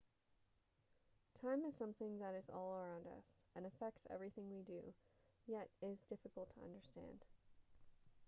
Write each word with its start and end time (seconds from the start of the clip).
time 1.39 1.63
is 1.63 1.75
something 1.77 2.17
that 2.17 2.33
is 2.33 2.49
all 2.49 2.73
around 2.73 3.05
us 3.19 3.45
and 3.55 3.67
affects 3.67 4.07
everything 4.11 4.49
we 4.49 4.63
do 4.63 4.95
yet 5.45 5.69
is 5.79 6.03
difficult 6.05 6.49
to 6.51 6.63
understand 6.65 7.23